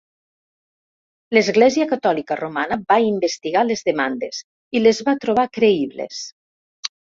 L'Església 1.37 1.87
Catòlica 1.91 2.37
Romana 2.39 2.79
va 2.93 2.97
investigar 3.09 3.63
les 3.69 3.85
demandes 3.91 4.41
i 4.79 4.83
les 4.87 5.05
va 5.11 5.17
trobar 5.27 5.47
creïbles. 5.61 6.27